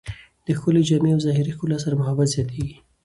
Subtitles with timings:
[0.45, 2.77] د ښکلې جامې او ظاهري ښکلا سره محبت زیاتېږي.